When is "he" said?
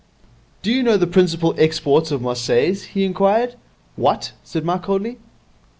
2.95-3.03